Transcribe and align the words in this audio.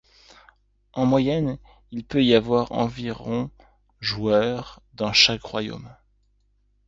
En 0.93 1.05
moyenne, 1.05 1.59
il 1.91 2.03
peut 2.03 2.23
y 2.23 2.33
avoir 2.33 2.71
environ 2.71 3.51
joueurs 3.99 4.81
dans 4.95 5.13
chaque 5.13 5.43
Royaume. 5.43 5.95